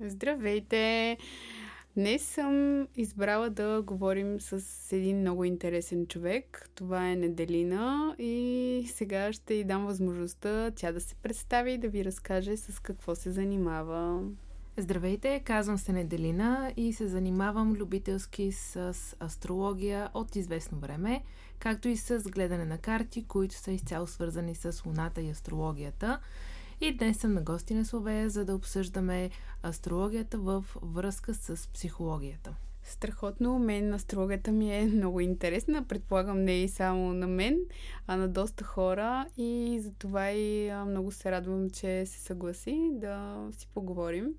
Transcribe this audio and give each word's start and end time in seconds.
Здравейте! 0.00 1.16
Днес 1.96 2.22
съм 2.22 2.86
избрала 2.96 3.50
да 3.50 3.82
говорим 3.82 4.40
с 4.40 4.62
един 4.92 5.20
много 5.20 5.44
интересен 5.44 6.06
човек. 6.06 6.70
Това 6.74 7.10
е 7.10 7.16
Неделина 7.16 8.14
и 8.18 8.84
сега 8.94 9.32
ще 9.32 9.54
й 9.54 9.64
дам 9.64 9.86
възможността 9.86 10.70
тя 10.70 10.92
да 10.92 11.00
се 11.00 11.14
представи 11.14 11.72
и 11.72 11.78
да 11.78 11.88
ви 11.88 12.04
разкаже 12.04 12.56
с 12.56 12.78
какво 12.78 13.14
се 13.14 13.30
занимава. 13.30 14.22
Здравейте, 14.76 15.40
казвам 15.44 15.78
се 15.78 15.92
Неделина 15.92 16.72
и 16.76 16.92
се 16.92 17.08
занимавам 17.08 17.72
любителски 17.72 18.52
с 18.52 18.96
астрология 19.22 20.10
от 20.14 20.36
известно 20.36 20.78
време, 20.78 21.22
както 21.58 21.88
и 21.88 21.96
с 21.96 22.20
гледане 22.20 22.64
на 22.64 22.78
карти, 22.78 23.24
които 23.24 23.54
са 23.54 23.72
изцяло 23.72 24.06
свързани 24.06 24.54
с 24.54 24.82
Луната 24.86 25.20
и 25.20 25.30
астрологията. 25.30 26.20
И 26.80 26.92
днес 26.92 27.18
съм 27.18 27.34
на 27.34 27.42
гости 27.42 27.74
на 27.74 27.84
Словея, 27.84 28.30
за 28.30 28.44
да 28.44 28.54
обсъждаме 28.54 29.30
астрологията 29.64 30.38
в 30.38 30.64
връзка 30.82 31.34
с 31.34 31.68
психологията. 31.68 32.54
Страхотно. 32.82 33.58
Мен 33.58 33.94
астрологията 33.94 34.52
ми 34.52 34.76
е 34.76 34.86
много 34.86 35.20
интересна. 35.20 35.84
Предполагам 35.84 36.44
не 36.44 36.62
и 36.62 36.68
само 36.68 37.12
на 37.12 37.26
мен, 37.26 37.58
а 38.06 38.16
на 38.16 38.28
доста 38.28 38.64
хора. 38.64 39.26
И 39.36 39.80
затова 39.82 40.30
и 40.30 40.72
много 40.86 41.12
се 41.12 41.30
радвам, 41.30 41.70
че 41.70 42.06
се 42.06 42.20
съгласи 42.20 42.90
да 42.92 43.46
си 43.50 43.68
поговорим. 43.74 44.34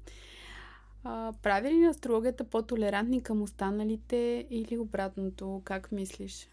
А, 1.03 1.33
прави 1.43 1.69
ли 1.69 1.85
астрологията 1.85 2.43
по-толерантни 2.43 3.21
към 3.21 3.41
останалите 3.41 4.47
или 4.49 4.77
обратното? 4.77 5.61
Как 5.65 5.91
мислиш? 5.91 6.49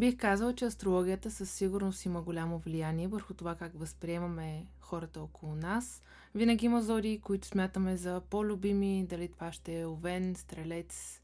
Бих 0.00 0.16
казала, 0.16 0.54
че 0.54 0.64
астрологията 0.64 1.30
със 1.30 1.50
сигурност 1.50 2.04
има 2.04 2.22
голямо 2.22 2.58
влияние 2.58 3.08
върху 3.08 3.34
това 3.34 3.54
как 3.54 3.72
възприемаме 3.78 4.66
хората 4.80 5.20
около 5.20 5.54
нас. 5.54 6.02
Винаги 6.34 6.66
има 6.66 6.82
зодии, 6.82 7.20
които 7.20 7.46
смятаме 7.46 7.96
за 7.96 8.20
по-любими, 8.30 9.06
дали 9.08 9.28
това 9.28 9.52
ще 9.52 9.80
е 9.80 9.86
овен, 9.86 10.34
стрелец 10.36 11.20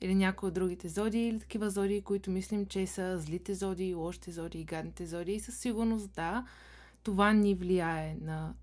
или 0.00 0.14
някои 0.14 0.46
от 0.46 0.54
другите 0.54 0.88
зодии, 0.88 1.28
или 1.28 1.40
такива 1.40 1.70
зодии, 1.70 2.02
които 2.02 2.30
мислим, 2.30 2.66
че 2.66 2.86
са 2.86 3.18
злите 3.18 3.54
зодии, 3.54 3.94
лошите 3.94 4.32
зодии, 4.32 4.64
гадните 4.64 5.06
зодии. 5.06 5.34
И 5.34 5.40
със 5.40 5.58
сигурност 5.58 6.10
да, 6.12 6.46
това 7.02 7.32
ни 7.32 7.54
влияе 7.54 8.16
на 8.20 8.54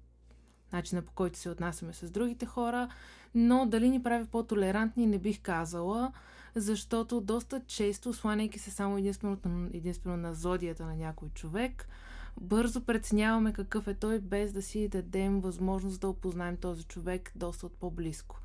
начина 0.74 1.02
по 1.02 1.12
който 1.12 1.40
се 1.40 1.50
отнасяме 1.50 1.94
с 1.94 2.12
другите 2.12 2.46
хора, 2.46 2.90
но 3.36 3.66
дали 3.66 3.90
ни 3.90 4.04
прави 4.04 4.26
по-толерантни, 4.26 5.08
не 5.08 5.20
бих 5.20 5.42
казала 5.42 6.12
защото 6.56 7.22
доста 7.22 7.62
често, 7.68 8.14
сланяйки 8.14 8.60
се 8.60 8.72
само 8.72 8.98
единствено, 8.98 9.38
единствено 9.74 10.18
на 10.18 10.34
зодията 10.34 10.86
на 10.86 10.96
някой 10.96 11.30
човек, 11.30 11.88
бързо 12.42 12.82
преценяваме 12.82 13.54
какъв 13.54 13.88
е 13.88 13.94
той, 13.94 14.20
без 14.20 14.52
да 14.52 14.62
си 14.62 14.88
дадем 14.88 15.42
възможност 15.42 16.02
да 16.02 16.10
опознаем 16.10 16.58
този 16.58 16.84
човек 16.84 17.32
доста 17.36 17.66
от 17.66 17.74
по-близко. 17.74 18.40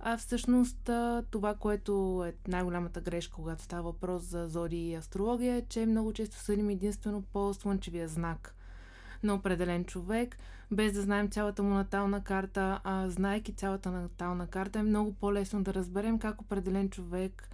А 0.00 0.16
всъщност 0.16 0.90
това, 1.30 1.54
което 1.54 2.24
е 2.26 2.34
най-голямата 2.48 3.00
грешка, 3.00 3.34
когато 3.34 3.62
става 3.62 3.82
въпрос 3.82 4.22
за 4.22 4.48
зоди 4.48 4.88
и 4.88 4.94
астрология, 4.94 5.56
е, 5.56 5.62
че 5.68 5.86
много 5.86 6.12
често 6.12 6.36
съдим 6.36 6.70
единствено 6.70 7.22
по 7.22 7.54
слънчевия 7.54 8.08
знак 8.08 8.55
на 9.22 9.34
определен 9.34 9.84
човек, 9.84 10.38
без 10.70 10.92
да 10.92 11.02
знаем 11.02 11.30
цялата 11.30 11.62
му 11.62 11.74
натална 11.74 12.24
карта, 12.24 12.80
а 12.84 13.10
знайки 13.10 13.52
цялата 13.52 13.90
натална 13.90 14.46
карта 14.46 14.78
е 14.78 14.82
много 14.82 15.12
по-лесно 15.12 15.62
да 15.62 15.74
разберем 15.74 16.18
как 16.18 16.40
определен 16.40 16.90
човек 16.90 17.48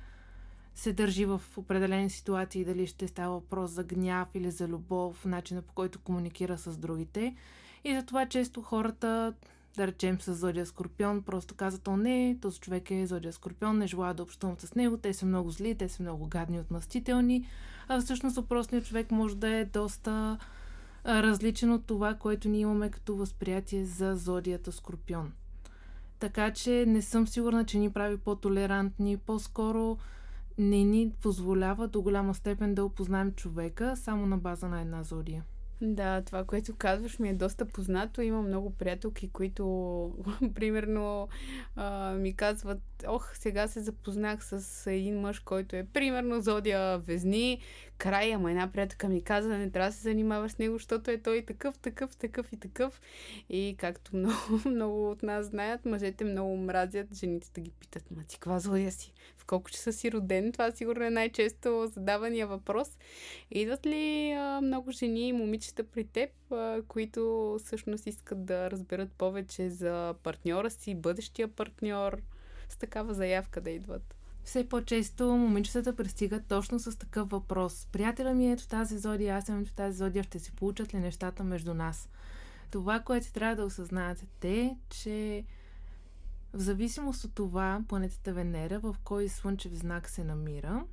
се 0.75 0.93
държи 0.93 1.25
в 1.25 1.41
определени 1.57 2.11
ситуации, 2.11 2.65
дали 2.65 2.87
ще 2.87 3.09
става 3.09 3.35
въпрос 3.35 3.71
за 3.71 3.85
гняв 3.85 4.29
или 4.35 4.51
за 4.51 4.69
любов, 4.69 5.25
начина 5.25 5.63
по 5.63 5.73
който 5.73 5.99
комуникира 6.01 6.59
с 6.59 6.77
другите. 6.77 7.37
И 7.85 7.95
затова 7.95 8.27
често 8.27 8.63
хората, 8.63 9.35
да 9.77 9.87
речем 9.87 10.21
с 10.21 10.35
Зодия 10.35 10.67
Скорпион, 10.67 11.23
просто 11.23 11.55
казват, 11.55 11.89
о 11.89 11.97
не, 11.97 12.39
този 12.43 12.61
човек 12.61 12.91
е 12.91 13.07
Зодия 13.07 13.33
Скорпион, 13.33 13.79
не 13.79 13.87
желая 13.87 14.15
да 14.15 14.23
общувам 14.23 14.57
с 14.59 14.75
него, 14.75 14.97
те 14.97 15.15
са 15.15 15.27
много 15.27 15.51
зли, 15.51 15.75
те 15.75 15.89
са 15.89 16.03
много 16.03 16.27
гадни, 16.27 16.61
отмъстителни, 16.61 17.47
а 17.89 18.01
всъщност 18.01 18.37
въпросният 18.37 18.87
човек 18.87 19.11
може 19.11 19.37
да 19.37 19.49
е 19.49 19.65
доста 19.65 20.39
различен 21.07 21.73
от 21.73 21.87
това, 21.87 22.15
което 22.15 22.49
ние 22.49 22.61
имаме 22.61 22.91
като 22.91 23.17
възприятие 23.17 23.85
за 23.85 24.17
Зодията 24.17 24.73
Скорпион. 24.73 25.33
Така 26.19 26.51
че 26.51 26.87
не 26.87 27.03
съм 27.03 27.27
сигурна, 27.27 27.65
че 27.65 27.79
ни 27.79 27.91
прави 27.93 28.17
по-толерантни, 28.17 29.17
по-скоро 29.17 29.99
не 30.59 30.85
ни 30.85 31.13
позволява 31.23 31.89
до 31.89 32.03
голяма 32.03 32.35
степен 32.35 32.75
да 32.75 32.85
опознаем 32.85 33.33
човека 33.33 33.97
само 33.97 34.27
на 34.27 34.39
база 34.39 34.69
на 34.69 34.81
една 34.81 35.03
зодия. 35.03 35.45
Да, 35.85 36.23
това, 36.23 36.45
което 36.45 36.77
казваш 36.77 37.19
ми 37.19 37.29
е 37.29 37.35
доста 37.35 37.67
познато. 37.67 38.23
Има 38.23 38.43
много 38.43 38.71
приятелки, 38.71 39.31
които, 39.31 39.65
примерно, 40.55 41.29
а, 41.77 42.13
ми 42.13 42.37
казват, 42.37 42.83
ох, 43.07 43.37
сега 43.37 43.69
се 43.69 43.81
запознах 43.81 44.45
с 44.45 44.87
един 44.91 45.21
мъж, 45.21 45.41
който 45.41 45.77
е, 45.77 45.87
примерно, 45.93 46.41
зодия 46.41 46.99
Везни, 46.99 47.61
край, 47.99 48.35
ама 48.35 48.51
една 48.51 48.73
приятелка 48.73 49.09
ми 49.09 49.23
каза, 49.23 49.49
не 49.49 49.71
трябва 49.71 49.91
да 49.91 49.97
се 49.97 50.03
занимаваш 50.03 50.53
с 50.53 50.59
него, 50.59 50.75
защото 50.75 51.11
е 51.11 51.19
той 51.19 51.43
такъв, 51.43 51.79
такъв, 51.79 52.17
такъв 52.17 52.53
и 52.53 52.57
такъв. 52.57 53.01
И 53.49 53.77
както 53.79 54.17
много, 54.17 54.61
много 54.65 55.11
от 55.11 55.23
нас 55.23 55.47
знаят, 55.47 55.85
мъжете 55.85 56.25
много 56.25 56.57
мразят 56.57 57.15
жените 57.15 57.51
да 57.55 57.61
ги 57.61 57.71
питат, 57.71 58.11
ма 58.11 58.25
ти 58.29 58.37
каква 58.39 58.59
зодия 58.59 58.93
си? 58.93 59.13
Колко 59.53 59.71
часа 59.71 59.93
си 59.93 60.13
роден? 60.13 60.53
Това 60.53 60.71
сигурно 60.71 61.05
е 61.05 61.11
най-често 61.11 61.91
задавания 61.95 62.47
въпрос. 62.47 62.89
Идват 63.51 63.87
ли 63.87 64.33
а, 64.33 64.61
много 64.61 64.91
жени 64.91 65.29
и 65.29 65.33
момичета 65.33 65.85
при 65.85 66.05
теб, 66.05 66.31
а, 66.53 66.83
които 66.89 67.57
всъщност 67.65 68.07
искат 68.07 68.45
да 68.45 68.71
разберат 68.71 69.13
повече 69.13 69.71
за 69.71 70.15
партньора 70.23 70.71
си, 70.71 70.95
бъдещия 70.95 71.49
партньор, 71.49 72.19
с 72.69 72.77
такава 72.77 73.15
заявка 73.15 73.61
да 73.61 73.71
идват? 73.71 74.15
все 74.45 74.69
по-често 74.69 75.25
момичетата 75.25 75.97
пристигат 75.97 76.43
точно 76.49 76.79
с 76.79 76.99
такъв 76.99 77.31
въпрос. 77.31 77.89
Приятеля 77.93 78.35
ми 78.35 78.53
е 78.53 78.57
в 78.57 78.69
тази 78.69 78.99
зодия, 78.99 79.37
аз 79.37 79.45
съм 79.45 79.65
в 79.65 79.73
тази 79.73 79.97
зодия, 79.97 80.25
ще 80.25 80.39
се 80.39 80.53
получат 80.53 80.95
ли 80.95 80.99
нещата 80.99 81.45
между 81.45 81.75
нас? 81.75 82.09
Това, 82.71 83.01
което 83.01 83.33
трябва 83.33 83.57
да 83.57 83.65
осъзнаете 83.65 84.27
те, 84.41 84.77
че 84.91 85.45
в 86.55 86.61
зависимост 86.61 87.25
от 87.25 87.35
това, 87.35 87.81
планетата 87.89 88.33
Венера, 88.33 88.81
в 88.81 88.97
кой 89.05 89.29
слънчев 89.29 89.73
знак 89.73 90.11
се 90.11 90.25
намира, 90.25 90.85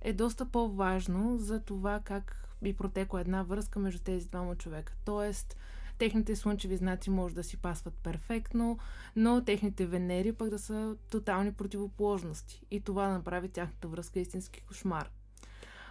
е 0.00 0.12
доста 0.12 0.46
по-важно 0.46 1.38
за 1.38 1.60
това 1.60 2.00
как 2.04 2.48
би 2.62 2.72
протекла 2.72 3.20
една 3.20 3.42
връзка 3.42 3.78
между 3.78 3.98
тези 3.98 4.28
двама 4.28 4.56
човека. 4.56 4.92
Тоест, 5.04 5.56
техните 5.98 6.36
слънчеви 6.36 6.76
знаци 6.76 7.10
може 7.10 7.34
да 7.34 7.44
си 7.44 7.56
пасват 7.56 7.94
перфектно, 7.94 8.78
но 9.16 9.44
техните 9.44 9.86
венери 9.86 10.32
пък 10.32 10.50
да 10.50 10.58
са 10.58 10.96
тотални 11.10 11.52
противоположности. 11.52 12.62
И 12.70 12.80
това 12.80 13.08
направи 13.08 13.48
тяхната 13.48 13.88
връзка 13.88 14.20
истински 14.20 14.60
кошмар. 14.60 15.10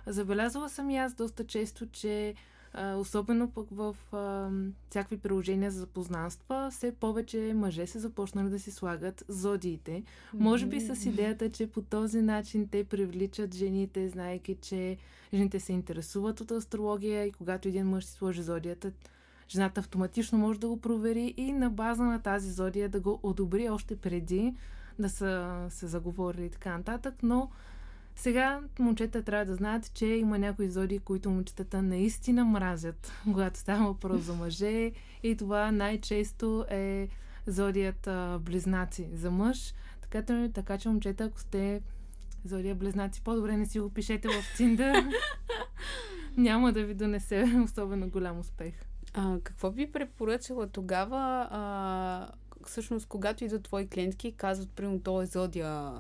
Забелязала 0.06 0.70
съм 0.70 0.90
и 0.90 0.98
аз 0.98 1.14
доста 1.14 1.48
често, 1.48 1.88
че 1.90 2.36
особено 2.98 3.52
пък 3.52 3.68
в 3.72 3.96
а, 4.12 4.50
всякакви 4.90 5.18
приложения 5.18 5.72
за 5.72 5.80
запознанства, 5.80 6.70
все 6.72 6.92
повече 6.92 7.54
мъже 7.56 7.88
се 7.88 8.00
започнали 8.00 8.50
да 8.50 8.60
си 8.60 8.72
слагат 8.72 9.24
зодиите. 9.28 9.92
Mm-hmm. 9.92 10.40
Може 10.40 10.66
би 10.66 10.82
с 10.82 11.06
идеята, 11.06 11.50
че 11.50 11.68
по 11.68 11.82
този 11.82 12.22
начин 12.22 12.68
те 12.68 12.84
привличат 12.84 13.56
жените, 13.56 14.10
знаеки, 14.10 14.58
че 14.62 14.98
жените 15.34 15.60
се 15.60 15.74
интересуват 15.74 16.42
от 16.42 16.52
астрология 16.52 17.26
и 17.26 17.32
когато 17.32 17.68
един 17.68 17.88
мъж 17.88 18.06
си 18.06 18.12
сложи 18.12 18.42
зодията, 18.42 18.92
жената 19.50 19.80
автоматично 19.80 20.38
може 20.38 20.60
да 20.60 20.68
го 20.68 20.82
провери 20.82 21.34
и 21.38 21.52
на 21.52 21.70
база 21.70 22.04
на 22.04 22.22
тази 22.22 22.52
зодия 22.52 22.90
да 22.90 23.00
го 23.00 23.20
одобри 23.24 23.70
още 23.70 23.96
преди 23.96 24.56
да 25.00 25.10
са 25.10 25.66
се 25.70 25.88
заговорили 25.88 26.46
и 26.46 26.50
така 26.50 26.78
нататък, 26.78 27.14
но 27.24 27.50
сега 28.18 28.62
момчета 28.80 29.24
трябва 29.24 29.46
да 29.46 29.56
знаят, 29.56 29.94
че 29.94 30.06
има 30.06 30.40
някои 30.40 30.70
зодии, 30.70 31.00
които 31.00 31.30
момчетата 31.30 31.82
наистина 31.82 32.46
мразят, 32.46 33.12
когато 33.24 33.60
става 33.60 33.86
въпрос 33.86 34.22
за 34.22 34.34
мъже 34.34 34.92
и 35.24 35.36
това 35.38 35.72
най-често 35.72 36.66
е 36.70 37.08
зодията 37.48 38.40
близнаци 38.42 39.10
за 39.14 39.32
мъж. 39.32 39.74
Така, 40.02 40.50
така 40.54 40.78
че 40.78 40.90
момчета, 40.90 41.24
ако 41.24 41.40
сте 41.40 41.82
зодия 42.46 42.76
близнаци, 42.76 43.22
по-добре 43.22 43.58
не 43.58 43.66
си 43.66 43.80
го 43.80 43.90
пишете 43.90 44.28
в 44.28 44.58
Тиндър. 44.58 45.06
Няма 46.38 46.74
да 46.74 46.84
ви 46.84 46.94
донесе 46.94 47.46
особено 47.64 48.10
голям 48.10 48.40
успех. 48.40 48.74
А, 49.14 49.40
какво 49.44 49.72
би 49.72 49.92
препоръчала 49.92 50.68
тогава, 50.68 51.48
а, 51.52 52.28
всъщност, 52.70 53.08
когато 53.08 53.44
идват 53.44 53.64
твои 53.64 53.88
клиентки, 53.88 54.32
казват, 54.32 54.70
примерно, 54.70 55.00
той 55.00 55.24
е 55.24 55.26
зодия 55.28 55.92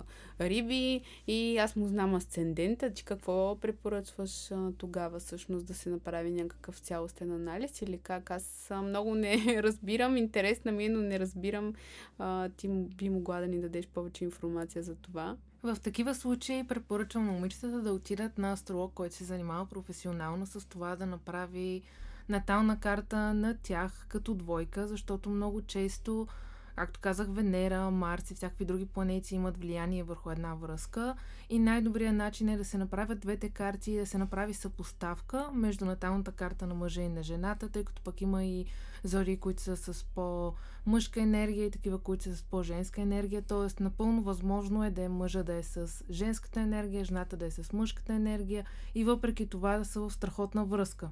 риби 0.42 1.02
и 1.28 1.58
аз 1.58 1.76
му 1.76 1.88
знам 1.88 2.16
асцендента, 2.16 2.94
ти 2.94 3.04
какво 3.04 3.56
препоръчваш 3.56 4.52
а, 4.52 4.72
тогава 4.78 5.20
всъщност 5.20 5.66
да 5.66 5.74
се 5.74 5.90
направи 5.90 6.32
някакъв 6.32 6.80
цялостен 6.80 7.32
анализ 7.32 7.82
или 7.82 7.98
как? 7.98 8.32
Аз 8.32 8.72
много 8.84 9.16
не 9.16 9.38
разбирам, 9.64 10.18
интересна 10.18 10.72
ми 10.72 10.86
е, 10.86 10.90
но 10.90 11.02
не 11.02 11.20
разбирам. 11.20 11.74
А, 12.20 12.50
ти 12.50 12.68
би 12.68 13.10
могла 13.10 13.40
да 13.40 13.48
ни 13.48 13.62
дадеш 13.62 13.88
повече 13.88 14.24
информация 14.24 14.84
за 14.84 14.96
това. 14.96 15.38
В 15.64 15.78
такива 15.84 16.16
случаи 16.16 16.68
препоръчвам 16.68 17.26
на 17.26 17.32
момичетата 17.32 17.82
да 17.82 17.94
отидат 17.94 18.38
на 18.38 18.52
астролог, 18.52 18.94
който 18.94 19.16
се 19.16 19.24
занимава 19.24 19.66
професионално 19.66 20.46
с 20.46 20.68
това 20.70 20.96
да 20.96 21.06
направи 21.06 21.82
натална 22.30 22.80
карта 22.80 23.18
на 23.34 23.58
тях 23.64 24.06
като 24.10 24.34
двойка, 24.34 24.88
защото 24.88 25.30
много 25.30 25.62
често 25.62 26.28
Както 26.78 27.00
казах, 27.00 27.28
Венера, 27.28 27.92
Марс 27.92 28.32
и 28.32 28.36
всякакви 28.36 28.66
други 28.66 28.86
планети 28.86 29.36
имат 29.36 29.58
влияние 29.58 30.04
върху 30.04 30.32
една 30.32 30.56
връзка 30.56 31.16
и 31.50 31.60
най-добрият 31.60 32.16
начин 32.16 32.50
е 32.50 32.58
да 32.58 32.66
се 32.66 32.78
направят 32.78 33.20
двете 33.20 33.50
карти 33.50 33.92
и 33.92 33.98
да 33.98 34.06
се 34.06 34.18
направи 34.18 34.54
съпоставка 34.54 35.50
между 35.54 35.86
наталната 35.86 36.32
карта 36.32 36.68
на 36.68 36.74
мъжа 36.74 37.02
и 37.02 37.10
на 37.10 37.24
жената, 37.24 37.70
тъй 37.70 37.84
като 37.84 38.02
пък 38.02 38.22
има 38.22 38.44
и 38.44 38.66
зори, 39.04 39.38
които 39.38 39.62
са 39.62 39.78
с 39.78 40.04
по-мъжка 40.04 41.22
енергия 41.22 41.66
и 41.66 41.72
такива, 41.72 42.00
които 42.00 42.24
са 42.24 42.36
с 42.36 42.44
по-женска 42.44 43.02
енергия. 43.02 43.42
Тоест, 43.42 43.80
напълно 43.80 44.22
възможно 44.24 44.84
е 44.84 44.92
да 44.92 45.02
е 45.02 45.10
мъжа 45.10 45.44
да 45.44 45.54
е 45.54 45.64
с 45.64 46.04
женската 46.10 46.62
енергия, 46.62 47.06
жената 47.06 47.38
да 47.38 47.46
е 47.46 47.52
с 47.52 47.74
мъжката 47.74 48.14
енергия 48.14 48.66
и 48.96 49.04
въпреки 49.04 49.50
това 49.50 49.78
да 49.78 49.86
са 49.86 50.02
в 50.02 50.12
страхотна 50.14 50.66
връзка. 50.66 51.10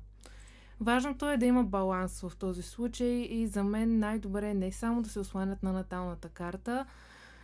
Важното 0.81 1.29
е 1.29 1.37
да 1.37 1.45
има 1.45 1.63
баланс 1.63 2.21
в 2.21 2.31
този 2.39 2.61
случай 2.61 3.27
и 3.29 3.47
за 3.47 3.63
мен 3.63 3.99
най-добре 3.99 4.49
е 4.49 4.53
не 4.53 4.71
само 4.71 5.01
да 5.01 5.09
се 5.09 5.19
осланят 5.19 5.63
на 5.63 5.73
наталната 5.73 6.29
карта, 6.29 6.85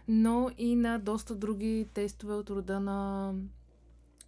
но 0.07 0.49
и 0.57 0.75
на 0.75 0.99
доста 0.99 1.35
други 1.35 1.87
тестове 1.93 2.33
от 2.33 2.49
рода 2.49 2.79
на 2.79 3.33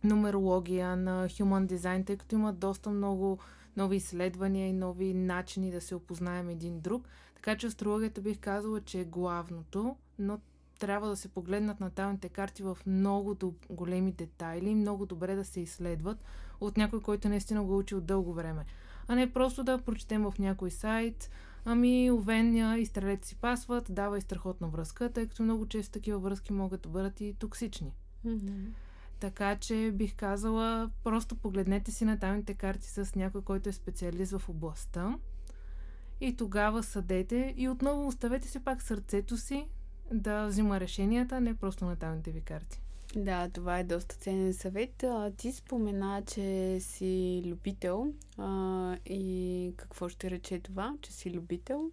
нумерология, 0.04 0.96
на 0.96 1.30
human 1.30 1.68
design, 1.68 2.06
тъй 2.06 2.18
като 2.18 2.36
има 2.36 2.54
доста 2.54 2.90
много 2.90 3.40
нови 3.78 3.96
изследвания 3.96 4.68
и 4.68 4.74
нови 4.74 5.14
начини 5.14 5.72
да 5.72 5.82
се 5.82 5.96
опознаем 5.96 6.50
един 6.50 6.80
друг. 6.80 7.08
Така 7.36 7.58
че 7.58 7.68
астрологията 7.68 8.22
бих 8.22 8.40
казала, 8.40 8.82
че 8.82 9.00
е 9.00 9.06
главното, 9.06 9.96
но 10.20 10.40
трябва 10.80 11.08
да 11.08 11.16
се 11.16 11.28
погледнат 11.28 11.80
на 11.80 11.86
наталните 11.86 12.30
карти 12.30 12.64
в 12.64 12.78
много 12.88 13.38
големи 13.70 14.12
детайли, 14.12 14.76
много 14.76 15.06
добре 15.06 15.36
да 15.36 15.46
се 15.46 15.60
изследват 15.60 16.24
от 16.62 16.78
някой, 16.78 17.02
който 17.02 17.30
наистина 17.30 17.64
го 17.64 17.78
учи 17.78 17.96
от 17.96 18.06
дълго 18.06 18.34
време 18.34 18.66
а 19.08 19.16
не 19.16 19.34
просто 19.34 19.64
да 19.64 19.78
прочетем 19.78 20.24
в 20.24 20.34
някой 20.40 20.72
сайт, 20.72 21.30
ами 21.66 22.12
Овен 22.12 22.78
и 22.80 22.86
стрелец 22.86 23.28
си 23.28 23.36
пасват, 23.36 23.86
дава 23.90 24.18
и 24.18 24.22
страхотна 24.22 24.68
връзка, 24.68 25.10
тъй 25.10 25.28
като 25.28 25.44
много 25.44 25.66
често 25.66 25.92
такива 25.92 26.20
връзки 26.20 26.54
могат 26.54 26.82
да 26.82 26.90
бъдат 26.90 27.22
и 27.22 27.36
токсични. 27.40 27.94
Mm-hmm. 28.26 28.66
Така 29.20 29.56
че 29.56 29.92
бих 29.94 30.16
казала, 30.16 30.92
просто 31.04 31.36
погледнете 31.36 31.92
си 31.92 32.06
на 32.06 32.20
тамните 32.20 32.54
карти 32.54 32.88
с 32.88 33.16
някой, 33.16 33.42
който 33.42 33.70
е 33.70 33.74
специалист 33.74 34.38
в 34.38 34.50
областта 34.50 35.18
и 36.22 36.36
тогава 36.36 36.84
съдете 36.84 37.54
и 37.58 37.70
отново 37.70 38.08
оставете 38.08 38.48
си 38.48 38.60
пак 38.60 38.82
сърцето 38.82 39.38
си 39.38 39.68
да 40.14 40.48
взима 40.48 40.80
решенията, 40.80 41.42
не 41.42 41.54
просто 41.54 41.86
на 41.86 41.96
тамните 41.96 42.32
ви 42.32 42.42
карти. 42.42 42.83
Да, 43.16 43.50
това 43.50 43.80
е 43.80 43.84
доста 43.84 44.16
ценен 44.16 44.54
съвет. 44.54 45.04
Ти 45.38 45.52
спомена, 45.52 46.24
че 46.28 46.78
си 46.80 47.44
любител. 47.46 48.14
А, 48.38 48.98
и 49.06 49.74
какво 49.78 50.10
ще 50.10 50.32
рече 50.32 50.60
това, 50.60 50.96
че 51.02 51.14
си 51.14 51.32
любител? 51.32 51.92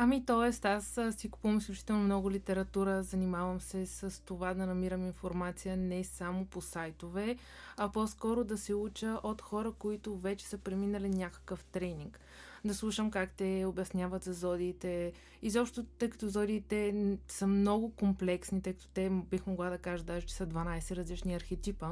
Ами, 0.00 0.24
т.е. 0.24 0.68
аз 0.68 1.00
си 1.16 1.30
купувам 1.30 1.58
изключително 1.58 2.02
много 2.02 2.30
литература, 2.30 3.02
занимавам 3.02 3.60
се 3.60 3.86
с 3.86 4.24
това 4.24 4.54
да 4.54 4.66
намирам 4.66 5.06
информация 5.06 5.76
не 5.76 6.04
само 6.04 6.44
по 6.44 6.60
сайтове, 6.60 7.36
а 7.76 7.88
по-скоро 7.92 8.44
да 8.44 8.58
се 8.58 8.74
уча 8.74 9.20
от 9.22 9.42
хора, 9.42 9.72
които 9.72 10.16
вече 10.16 10.46
са 10.46 10.58
преминали 10.58 11.08
някакъв 11.08 11.64
тренинг 11.64 12.20
да 12.64 12.74
слушам 12.74 13.10
как 13.10 13.32
те 13.32 13.64
обясняват 13.66 14.24
за 14.24 14.32
зодиите. 14.32 15.12
Изобщо, 15.42 15.84
тъй 15.84 16.10
като 16.10 16.28
зодиите 16.28 16.94
са 17.28 17.46
много 17.46 17.90
комплексни, 17.90 18.62
тъй 18.62 18.72
като 18.72 18.88
те 18.88 19.10
бих 19.10 19.46
могла 19.46 19.70
да 19.70 19.78
кажа 19.78 20.04
даже, 20.04 20.26
че 20.26 20.34
са 20.34 20.46
12 20.46 20.96
различни 20.96 21.34
архетипа. 21.34 21.90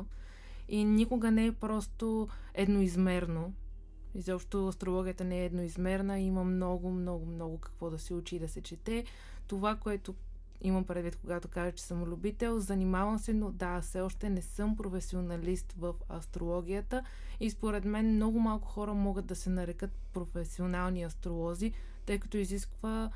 И 0.69 0.85
никога 0.85 1.31
не 1.31 1.47
е 1.47 1.53
просто 1.53 2.29
едноизмерно. 2.55 3.53
Изобщо 4.17 4.69
астрологията 4.69 5.25
не 5.25 5.41
е 5.41 5.45
едноизмерна, 5.45 6.21
има 6.21 6.45
много, 6.45 6.91
много, 6.91 7.27
много 7.27 7.59
какво 7.59 7.91
да 7.91 7.99
се 7.99 8.15
учи 8.15 8.37
и 8.37 8.39
да 8.39 8.49
се 8.49 8.61
чете. 8.63 9.05
Това, 9.47 9.77
което 9.77 10.15
имам 10.61 10.85
предвид, 10.85 11.17
когато 11.17 11.49
кажа, 11.49 11.73
че 11.73 11.85
съм 11.85 12.05
любител. 12.05 12.61
Занимавам 12.61 13.19
се, 13.19 13.35
но 13.35 13.51
да, 13.51 13.81
все 13.81 14.01
още 14.01 14.31
не 14.31 14.43
съм 14.43 14.77
професионалист 14.77 15.75
в 15.79 15.95
астрологията 16.11 17.03
и 17.41 17.51
според 17.51 17.85
мен 17.85 18.15
много 18.15 18.41
малко 18.41 18.69
хора 18.69 18.95
могат 18.95 19.27
да 19.27 19.37
се 19.37 19.51
нарекат 19.51 19.91
професионални 20.13 21.03
астролози, 21.03 21.73
тъй 22.07 22.19
като 22.19 22.37
изисква 22.37 23.11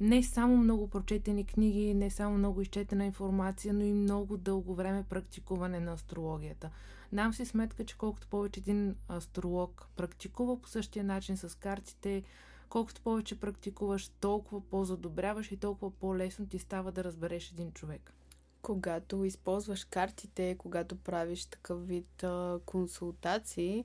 не 0.00 0.22
само 0.22 0.56
много 0.56 0.88
прочетени 0.88 1.44
книги, 1.44 1.94
не 1.94 2.10
само 2.10 2.38
много 2.38 2.60
изчетена 2.60 3.04
информация, 3.04 3.74
но 3.74 3.84
и 3.84 3.92
много 3.92 4.36
дълго 4.36 4.74
време 4.74 5.04
практикуване 5.08 5.80
на 5.80 5.92
астрологията. 5.92 6.70
Дам 7.12 7.34
си 7.34 7.46
сметка, 7.46 7.84
че 7.84 7.98
колкото 7.98 8.28
повече 8.28 8.60
един 8.60 8.96
астролог 9.10 9.88
практикува 9.96 10.60
по 10.60 10.68
същия 10.68 11.04
начин 11.04 11.36
с 11.36 11.58
картите, 11.58 12.22
колкото 12.68 13.00
повече 13.00 13.40
практикуваш, 13.40 14.08
толкова 14.08 14.60
по-задобряваш 14.60 15.52
и 15.52 15.56
толкова 15.56 15.90
по-лесно 15.90 16.46
ти 16.46 16.58
става 16.58 16.92
да 16.92 17.04
разбереш 17.04 17.50
един 17.50 17.72
човек. 17.72 18.14
Когато 18.62 19.24
използваш 19.24 19.84
картите, 19.84 20.56
когато 20.58 20.96
правиш 20.96 21.44
такъв 21.46 21.86
вид 21.86 22.22
а, 22.22 22.60
консултации, 22.66 23.84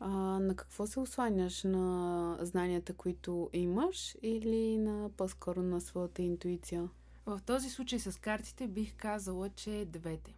а, 0.00 0.08
на 0.40 0.56
какво 0.56 0.86
се 0.86 1.00
осланяш? 1.00 1.64
На 1.64 2.36
знанията, 2.40 2.94
които 2.94 3.50
имаш 3.52 4.16
или 4.22 4.78
на 4.78 5.10
по-скоро 5.16 5.62
на 5.62 5.80
своята 5.80 6.22
интуиция? 6.22 6.88
В 7.26 7.40
този 7.46 7.70
случай 7.70 7.98
с 7.98 8.20
картите 8.20 8.68
бих 8.68 8.94
казала, 8.96 9.48
че 9.48 9.86
двете 9.88 10.34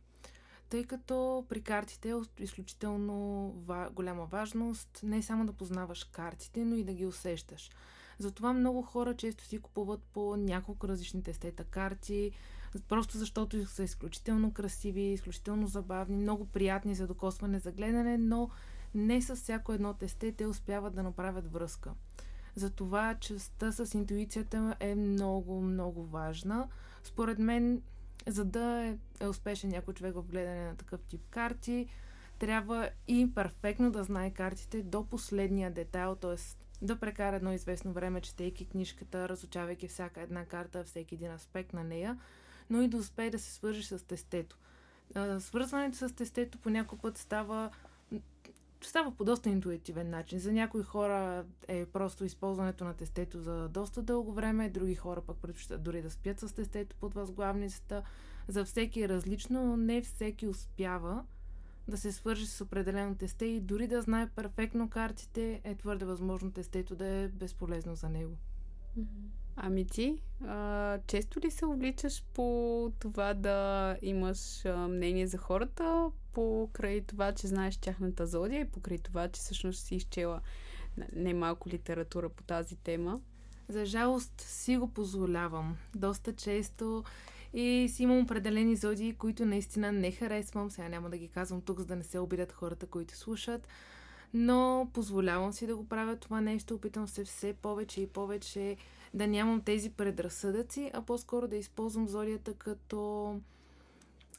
тъй 0.68 0.84
като 0.84 1.44
при 1.48 1.60
картите 1.60 2.10
е 2.10 2.42
изключително 2.42 3.50
ва- 3.50 3.90
голяма 3.92 4.24
важност 4.24 5.00
не 5.02 5.22
само 5.22 5.46
да 5.46 5.52
познаваш 5.52 6.04
картите, 6.04 6.64
но 6.64 6.76
и 6.76 6.84
да 6.84 6.92
ги 6.92 7.06
усещаш. 7.06 7.70
Затова 8.18 8.52
много 8.52 8.82
хора 8.82 9.16
често 9.16 9.44
си 9.44 9.58
купуват 9.58 10.00
по 10.12 10.36
няколко 10.36 10.88
различни 10.88 11.22
тестета 11.22 11.64
карти, 11.64 12.30
просто 12.88 13.18
защото 13.18 13.66
са 13.66 13.82
изключително 13.82 14.52
красиви, 14.52 15.00
изключително 15.00 15.66
забавни, 15.66 16.16
много 16.16 16.46
приятни 16.46 16.94
за 16.94 17.06
докосване, 17.06 17.58
за 17.58 17.72
гледане, 17.72 18.18
но 18.18 18.50
не 18.94 19.22
с 19.22 19.36
всяко 19.36 19.72
едно 19.72 19.94
тесте 19.94 20.32
те 20.32 20.46
успяват 20.46 20.94
да 20.94 21.02
направят 21.02 21.52
връзка. 21.52 21.92
Затова 22.54 23.16
частта 23.20 23.72
с 23.72 23.94
интуицията 23.94 24.76
е 24.80 24.94
много, 24.94 25.60
много 25.60 26.06
важна. 26.06 26.68
Според 27.04 27.38
мен 27.38 27.82
за 28.26 28.44
да 28.44 28.84
е, 28.84 28.98
е 29.20 29.28
успешен 29.28 29.70
някой 29.70 29.94
човек 29.94 30.14
в 30.14 30.22
гледане 30.22 30.66
на 30.66 30.76
такъв 30.76 31.02
тип 31.02 31.20
карти, 31.30 31.88
трябва 32.38 32.90
и 33.08 33.32
перфектно 33.34 33.90
да 33.90 34.04
знае 34.04 34.30
картите 34.30 34.82
до 34.82 35.04
последния 35.04 35.70
детайл, 35.70 36.14
т.е. 36.14 36.36
да 36.82 36.96
прекара 36.96 37.36
едно 37.36 37.52
известно 37.52 37.92
време, 37.92 38.20
четейки 38.20 38.68
книжката, 38.68 39.28
разучавайки 39.28 39.88
всяка 39.88 40.20
една 40.20 40.44
карта, 40.44 40.84
всеки 40.84 41.14
един 41.14 41.32
аспект 41.32 41.72
на 41.72 41.84
нея, 41.84 42.18
но 42.70 42.82
и 42.82 42.88
да 42.88 42.96
успее 42.96 43.30
да 43.30 43.38
се 43.38 43.52
свържи 43.52 43.82
с 43.82 44.06
тестето. 44.06 44.58
Свързването 45.38 45.96
с 45.96 46.14
тестето 46.14 46.58
по 46.58 46.96
път 46.96 47.18
става 47.18 47.70
става 48.82 49.10
по 49.10 49.24
доста 49.24 49.50
интуитивен 49.50 50.10
начин. 50.10 50.38
За 50.38 50.52
някои 50.52 50.82
хора 50.82 51.44
е 51.68 51.86
просто 51.86 52.24
използването 52.24 52.84
на 52.84 52.94
тестето 52.94 53.40
за 53.40 53.68
доста 53.68 54.02
дълго 54.02 54.32
време, 54.32 54.70
други 54.70 54.94
хора 54.94 55.20
пък 55.20 55.36
предпочитат 55.36 55.82
дори 55.82 56.02
да 56.02 56.10
спят 56.10 56.40
с 56.40 56.52
тестето 56.52 56.96
под 56.96 57.14
възглавницата. 57.14 58.02
За 58.48 58.64
всеки 58.64 59.02
е 59.02 59.08
различно, 59.08 59.66
но 59.66 59.76
не 59.76 60.02
всеки 60.02 60.46
успява 60.46 61.24
да 61.88 61.96
се 61.96 62.12
свържи 62.12 62.46
с 62.46 62.60
определено 62.60 63.14
тесте 63.14 63.44
и 63.44 63.60
дори 63.60 63.86
да 63.86 64.02
знае 64.02 64.28
перфектно 64.28 64.90
картите, 64.90 65.60
е 65.64 65.74
твърде 65.74 66.04
възможно 66.04 66.52
тестето 66.52 66.96
да 66.96 67.06
е 67.06 67.28
безполезно 67.28 67.94
за 67.94 68.08
него. 68.08 68.36
Ами 69.56 69.86
ти, 69.86 70.18
а, 70.44 70.98
често 71.06 71.40
ли 71.40 71.50
се 71.50 71.66
увличаш 71.66 72.24
по 72.34 72.92
това 72.98 73.34
да 73.34 73.96
имаш 74.02 74.64
а, 74.64 74.88
мнение 74.88 75.26
за 75.26 75.38
хората, 75.38 76.10
покрай 76.32 77.00
това, 77.00 77.32
че 77.32 77.46
знаеш 77.46 77.76
тяхната 77.76 78.26
зодия 78.26 78.60
и 78.60 78.68
покрай 78.68 78.98
това, 78.98 79.28
че 79.28 79.40
всъщност 79.40 79.86
си 79.86 79.94
изчела 79.94 80.40
немалко 81.12 81.68
литература 81.68 82.28
по 82.28 82.42
тази 82.42 82.76
тема? 82.76 83.20
За 83.68 83.86
жалост 83.86 84.40
си 84.40 84.76
го 84.76 84.88
позволявам. 84.88 85.76
Доста 85.94 86.32
често 86.32 87.04
и 87.54 87.88
си 87.92 88.02
имам 88.02 88.18
определени 88.18 88.76
зодии, 88.76 89.14
които 89.14 89.44
наистина 89.44 89.92
не 89.92 90.12
харесвам. 90.12 90.70
Сега 90.70 90.88
няма 90.88 91.10
да 91.10 91.18
ги 91.18 91.28
казвам 91.28 91.60
тук, 91.60 91.78
за 91.78 91.86
да 91.86 91.96
не 91.96 92.04
се 92.04 92.18
обидят 92.18 92.52
хората, 92.52 92.86
които 92.86 93.16
слушат. 93.16 93.68
Но 94.34 94.90
позволявам 94.92 95.52
си 95.52 95.66
да 95.66 95.76
го 95.76 95.88
правя 95.88 96.16
това 96.16 96.40
нещо. 96.40 96.74
Опитвам 96.74 97.08
се 97.08 97.24
все 97.24 97.52
повече 97.52 98.00
и 98.00 98.06
повече 98.06 98.76
да 99.14 99.26
нямам 99.26 99.60
тези 99.60 99.90
предразсъдъци, 99.90 100.90
а 100.94 101.02
по-скоро 101.02 101.48
да 101.48 101.56
използвам 101.56 102.08
зодията 102.08 102.54
като 102.54 103.34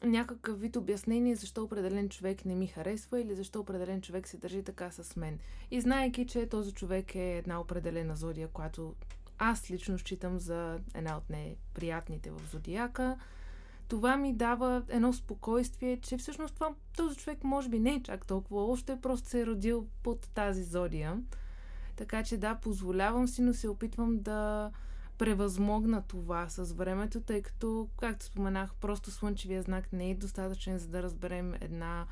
някакъв 0.04 0.60
вид 0.60 0.76
обяснение 0.76 1.36
защо 1.36 1.64
определен 1.64 2.10
човек 2.10 2.46
не 2.46 2.56
ми 2.56 2.68
харесва 2.68 3.22
или 3.22 3.36
защо 3.36 3.60
определен 3.60 4.02
човек 4.02 4.28
се 4.28 4.38
държи 4.38 4.64
така 4.64 4.92
с 4.92 5.16
мен. 5.16 5.40
И 5.72 5.82
знаеки, 5.82 6.28
че 6.28 6.50
този 6.50 6.72
човек 6.72 7.16
е 7.16 7.38
една 7.38 7.62
определена 7.62 8.16
зодия, 8.16 8.48
която 8.48 8.96
аз 9.38 9.72
лично 9.72 10.00
считам 10.00 10.40
за 10.40 10.80
една 10.96 11.18
от 11.18 11.30
неприятните 11.30 12.32
в 12.32 12.42
зодиака, 12.52 13.18
това 13.88 14.18
ми 14.18 14.34
дава 14.34 14.84
едно 14.90 15.14
спокойствие, 15.14 15.98
че 15.98 16.18
всъщност 16.18 16.54
това, 16.54 16.74
този 16.98 17.18
човек 17.18 17.44
може 17.44 17.70
би 17.70 17.80
не 17.80 17.94
е 17.94 18.04
чак 18.04 18.26
толкова 18.26 18.62
лошо, 18.62 18.84
е 18.90 19.02
просто 19.02 19.30
се 19.30 19.42
е 19.42 19.46
родил 19.46 19.88
под 20.04 20.30
тази 20.34 20.64
зодия. 20.64 21.22
Така 21.98 22.24
че 22.24 22.38
да, 22.38 22.56
позволявам 22.56 23.27
си, 23.27 23.42
но 23.42 23.54
се 23.54 23.70
опитвам 23.70 24.20
да 24.20 24.72
превъзмогна 25.18 26.04
това 26.08 26.50
с 26.50 26.74
времето, 26.74 27.22
тъй 27.22 27.42
като, 27.42 27.89
както 28.00 28.25
споменах, 28.25 28.75
просто 28.75 29.12
слънчевия 29.12 29.62
знак 29.62 29.94
не 29.94 30.12
е 30.12 30.16
достатъчен, 30.16 30.80
за 30.80 30.88
да 30.88 31.04
разберем 31.04 31.54
една, 31.62 32.08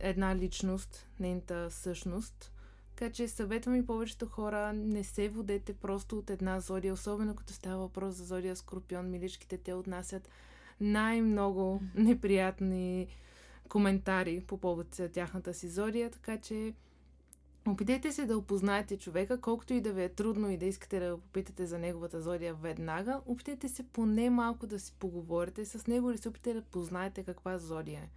една 0.00 0.36
личност, 0.36 1.08
нейната 1.20 1.70
същност. 1.70 2.52
Така 2.96 3.12
че 3.12 3.28
съветвам 3.28 3.76
и 3.76 3.86
повечето 3.86 4.26
хора, 4.26 4.72
не 4.72 5.04
се 5.04 5.28
водете 5.28 5.74
просто 5.74 6.18
от 6.18 6.30
една 6.30 6.60
зодия, 6.60 6.92
особено 6.92 7.34
като 7.34 7.52
става 7.52 7.78
въпрос 7.78 8.14
за 8.14 8.24
зодия 8.24 8.56
Скорпион. 8.56 9.10
Миличките 9.10 9.58
те 9.58 9.74
отнасят 9.74 10.28
най-много 10.80 11.82
неприятни 11.94 13.06
коментари 13.68 14.44
по 14.46 14.58
повод 14.58 15.00
тяхната 15.12 15.54
си 15.54 15.68
зодия, 15.68 16.10
така 16.10 16.38
че 16.38 16.74
Опитайте 17.68 18.12
се 18.12 18.26
да 18.26 18.38
опознаете 18.38 18.98
човека, 18.98 19.40
колкото 19.40 19.74
и 19.74 19.80
да 19.80 19.92
ви 19.92 20.02
е 20.02 20.08
трудно 20.08 20.50
и 20.50 20.56
да 20.56 20.66
искате 20.66 21.00
да 21.00 21.18
попитате 21.18 21.66
за 21.66 21.78
неговата 21.78 22.20
зодия 22.20 22.54
веднага, 22.54 23.20
опитайте 23.26 23.68
се 23.68 23.82
поне 23.82 24.30
малко 24.30 24.66
да 24.66 24.80
си 24.80 24.92
поговорите 24.98 25.64
с 25.64 25.86
него 25.86 26.10
или 26.10 26.18
се 26.18 26.28
опитайте 26.28 26.60
да 26.60 26.66
познаете 26.66 27.22
каква 27.22 27.58
зодия 27.58 28.00
е. 28.00 28.10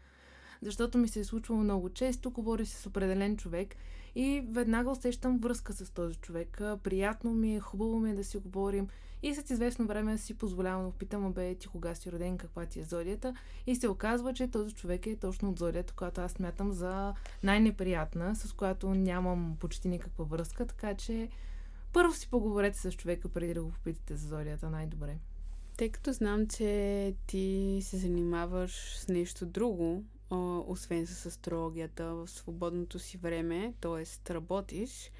Защото 0.61 0.97
ми 0.97 1.07
се 1.07 1.19
е 1.19 1.23
случвало 1.23 1.61
много 1.61 1.89
често, 1.89 2.31
говори 2.31 2.65
се 2.65 2.81
с 2.81 2.85
определен 2.85 3.37
човек 3.37 3.75
и 4.15 4.43
веднага 4.51 4.91
усещам 4.91 5.37
връзка 5.37 5.73
с 5.73 5.89
този 5.89 6.15
човек. 6.15 6.61
Приятно 6.83 7.33
ми 7.33 7.55
е, 7.55 7.59
хубаво 7.59 7.99
ми 7.99 8.09
е 8.09 8.15
да 8.15 8.23
си 8.23 8.37
говорим 8.37 8.87
и 9.23 9.35
след 9.35 9.49
известно 9.49 9.87
време 9.87 10.17
си 10.17 10.37
позволявам 10.37 10.85
да 10.85 10.91
попитам, 10.91 11.33
бе, 11.33 11.55
ти 11.55 11.67
кога 11.67 11.95
си 11.95 12.11
роден, 12.11 12.37
каква 12.37 12.65
ти 12.65 12.79
е 12.79 12.83
зодията. 12.83 13.35
И 13.67 13.75
се 13.75 13.87
оказва, 13.87 14.33
че 14.33 14.47
този 14.47 14.75
човек 14.75 15.07
е 15.07 15.15
точно 15.15 15.49
от 15.49 15.59
зодията, 15.59 15.93
която 15.93 16.21
аз 16.21 16.31
смятам 16.31 16.71
за 16.71 17.13
най-неприятна, 17.43 18.35
с 18.35 18.53
която 18.53 18.89
нямам 18.89 19.57
почти 19.59 19.87
никаква 19.87 20.25
връзка. 20.25 20.65
Така 20.65 20.93
че 20.93 21.29
първо 21.93 22.13
си 22.13 22.29
поговорете 22.29 22.77
с 22.79 22.91
човека, 22.91 23.29
преди 23.29 23.53
да 23.53 23.63
го 23.63 23.71
попитате 23.71 24.15
за 24.15 24.27
зодията 24.27 24.69
най-добре. 24.69 25.17
Тъй 25.77 25.89
като 25.89 26.13
знам, 26.13 26.47
че 26.47 27.13
ти 27.27 27.79
се 27.81 27.97
занимаваш 27.97 28.97
с 28.97 29.07
нещо 29.07 29.45
друго, 29.45 30.03
освен 30.67 31.07
с 31.07 31.25
астрологията 31.25 32.05
в 32.05 32.27
свободното 32.27 32.99
си 32.99 33.17
време, 33.17 33.73
т.е. 33.81 34.33
работиш, 34.33 35.11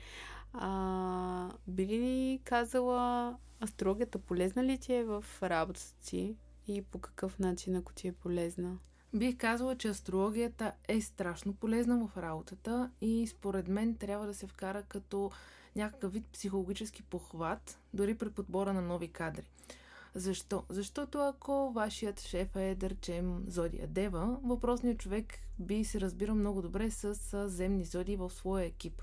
а, 0.54 1.50
би 1.68 1.88
ли 1.88 2.40
казала 2.44 3.36
астрологията 3.64 4.20
полезна 4.20 4.64
ли 4.64 4.78
ти 4.78 4.94
е 4.94 5.04
в 5.04 5.26
работата 5.44 5.96
ти 6.06 6.36
и 6.68 6.82
по 6.82 7.00
какъв 7.00 7.40
начин, 7.40 7.76
ако 7.76 7.94
ти 7.94 8.08
е 8.08 8.12
полезна? 8.12 8.78
Бих 9.14 9.38
казала, 9.38 9.78
че 9.78 9.88
астрологията 9.88 10.72
е 10.88 11.02
страшно 11.02 11.54
полезна 11.54 12.08
в 12.08 12.18
работата 12.18 12.92
и 13.02 13.28
според 13.28 13.68
мен 13.68 13.96
трябва 13.96 14.26
да 14.26 14.34
се 14.34 14.48
вкара 14.48 14.84
като 14.84 15.32
някакъв 15.76 16.14
вид 16.14 16.26
психологически 16.34 17.04
похват, 17.04 17.80
дори 17.94 18.16
при 18.16 18.30
подбора 18.30 18.74
на 18.74 18.82
нови 18.82 19.08
кадри. 19.08 19.50
Защо? 20.16 20.64
Защото 20.70 21.20
ако 21.20 21.72
вашият 21.72 22.22
шеф 22.22 22.56
е, 22.56 22.76
да 22.76 22.90
речем, 22.90 23.44
Зодия 23.48 23.88
Дева, 23.88 24.40
въпросният 24.44 25.00
човек 25.00 25.40
би 25.60 25.84
се 25.84 26.02
разбирал 26.02 26.36
много 26.36 26.62
добре 26.62 26.92
с 26.92 27.16
земни 27.50 27.86
зодии 27.86 28.16
в 28.16 28.30
своя 28.30 28.66
екип. 28.66 29.02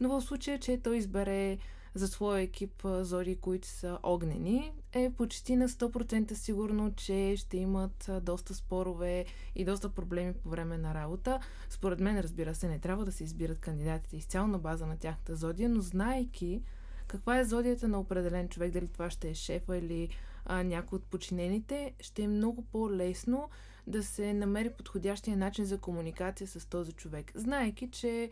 Но 0.00 0.08
в 0.08 0.22
случая, 0.22 0.58
че 0.58 0.82
той 0.82 0.96
избере 0.96 1.58
за 1.94 2.08
своя 2.08 2.42
екип 2.42 2.82
зори, 2.84 3.36
които 3.36 3.68
са 3.68 3.98
огнени, 4.02 4.72
е 4.92 5.10
почти 5.16 5.56
на 5.56 5.68
100% 5.68 6.32
сигурно, 6.32 6.94
че 6.94 7.34
ще 7.36 7.56
имат 7.56 8.10
доста 8.22 8.54
спорове 8.54 9.24
и 9.54 9.64
доста 9.64 9.88
проблеми 9.88 10.32
по 10.32 10.48
време 10.48 10.78
на 10.78 10.94
работа. 10.94 11.40
Според 11.70 12.00
мен, 12.00 12.20
разбира 12.20 12.54
се, 12.54 12.68
не 12.68 12.78
трябва 12.78 13.04
да 13.04 13.12
се 13.12 13.24
избират 13.24 13.58
кандидатите 13.58 14.16
изцяло 14.16 14.46
на 14.46 14.58
база 14.58 14.86
на 14.86 14.98
тяхната 14.98 15.36
зодия, 15.36 15.68
но 15.68 15.80
знайки 15.80 16.62
каква 17.08 17.38
е 17.38 17.44
зодията 17.44 17.88
на 17.88 18.00
определен 18.00 18.48
човек, 18.48 18.72
дали 18.72 18.88
това 18.88 19.10
ще 19.10 19.30
е 19.30 19.34
шефа 19.34 19.76
или 19.76 20.08
а, 20.48 20.62
някой 20.62 20.96
от 20.96 21.04
подчинените, 21.04 21.92
ще 22.00 22.22
е 22.22 22.28
много 22.28 22.62
по-лесно 22.62 23.48
да 23.86 24.02
се 24.02 24.34
намери 24.34 24.70
подходящия 24.70 25.36
начин 25.36 25.64
за 25.64 25.78
комуникация 25.78 26.46
с 26.46 26.68
този 26.68 26.92
човек. 26.92 27.32
Знайки, 27.34 27.90
че 27.90 28.30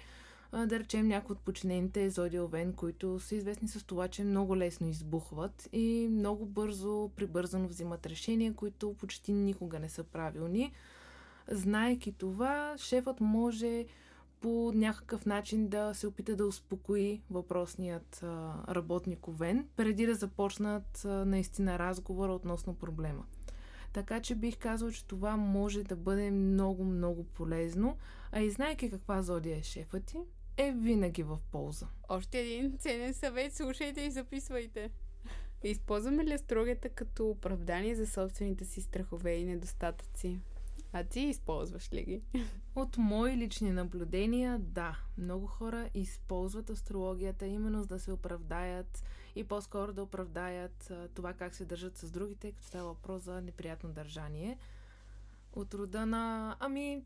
да 0.53 0.79
речем 0.79 1.09
някои 1.09 1.33
от 1.33 1.41
подчинените 1.41 2.05
е 2.05 2.11
Зодия 2.11 2.45
Овен, 2.45 2.73
които 2.73 3.21
са 3.21 3.35
известни 3.35 3.69
с 3.69 3.85
това, 3.85 4.09
че 4.09 4.25
много 4.25 4.57
лесно 4.57 4.89
избухват 4.89 5.69
и 5.73 6.09
много 6.11 6.47
бързо, 6.47 7.11
прибързано 7.17 7.69
взимат 7.69 8.07
решения, 8.07 8.55
които 8.55 8.95
почти 8.95 9.33
никога 9.33 9.79
не 9.79 9.89
са 9.89 10.05
правилни. 10.05 10.73
Знайки 11.51 12.13
това, 12.13 12.75
шефът 12.79 13.21
може 13.21 13.85
по 14.41 14.73
някакъв 14.75 15.27
начин 15.27 15.69
да 15.69 15.95
се 15.95 16.07
опита 16.07 16.37
да 16.37 16.47
успокои 16.47 17.23
въпросният 17.31 18.23
а, 18.23 18.55
работник 18.75 19.29
Овен, 19.29 19.69
преди 19.77 20.07
да 20.07 20.15
започнат 20.15 21.03
наистина 21.05 21.79
разговора 21.79 22.35
относно 22.35 22.75
проблема. 22.75 23.25
Така 23.93 24.21
че 24.21 24.35
бих 24.35 24.59
казал, 24.59 24.91
че 24.91 25.07
това 25.07 25.37
може 25.37 25.83
да 25.83 25.97
бъде 25.97 26.31
много, 26.31 26.85
много 26.85 27.25
полезно. 27.25 27.97
А 28.33 28.41
и 28.41 28.51
знайки 28.51 28.91
каква 28.91 29.23
зодия 29.23 29.59
е 29.59 29.63
шефа 29.63 30.01
ти, 30.01 30.19
е 30.57 30.73
винаги 30.73 31.23
в 31.23 31.39
полза. 31.53 31.87
Още 32.09 32.41
един 32.41 32.79
ценен 32.79 33.15
съвет, 33.15 33.55
слушайте 33.55 34.01
и 34.01 34.11
записвайте. 34.11 34.91
Използваме 35.65 36.25
ли 36.25 36.33
астрологията 36.33 36.89
като 36.89 37.29
оправдание 37.29 37.95
за 37.95 38.07
собствените 38.07 38.65
си 38.65 38.83
страхове 38.83 39.33
и 39.33 39.45
недостатъци? 39.45 40.41
А 40.99 41.05
ти 41.05 41.21
използваш 41.21 41.93
ли 41.93 42.05
ги? 42.05 42.23
От 42.75 42.99
мои 42.99 43.37
лични 43.37 43.71
наблюдения, 43.71 44.59
да. 44.59 44.99
Много 45.19 45.47
хора 45.47 45.91
използват 45.95 46.71
астрологията 46.71 47.47
именно 47.47 47.81
за 47.81 47.87
да 47.87 47.99
се 47.99 48.13
оправдаят 48.13 49.05
и 49.35 49.45
по-скоро 49.45 49.93
да 49.93 50.03
оправдаят 50.03 50.93
това 51.15 51.33
как 51.33 51.55
се 51.55 51.65
държат 51.65 51.97
с 51.99 52.11
другите, 52.11 52.53
като 52.53 52.67
става 52.67 52.89
въпрос 52.89 53.23
за 53.23 53.41
неприятно 53.41 53.93
държание 53.93 54.59
от 55.53 55.75
рода 55.75 56.07
на 56.07 56.57
ами 56.61 57.05